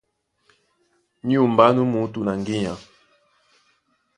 [1.25, 2.73] Ní unmbá nú muútú na ŋgínya.